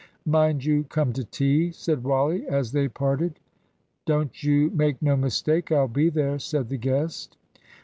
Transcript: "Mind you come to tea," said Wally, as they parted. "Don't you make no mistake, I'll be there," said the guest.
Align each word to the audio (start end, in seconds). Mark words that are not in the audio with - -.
"Mind 0.25 0.65
you 0.65 0.83
come 0.85 1.13
to 1.13 1.23
tea," 1.23 1.71
said 1.71 2.03
Wally, 2.03 2.47
as 2.47 2.71
they 2.71 2.87
parted. 2.87 3.39
"Don't 4.07 4.41
you 4.41 4.71
make 4.71 4.99
no 4.99 5.15
mistake, 5.15 5.71
I'll 5.71 5.87
be 5.87 6.09
there," 6.09 6.39
said 6.39 6.69
the 6.69 6.77
guest. 6.77 7.37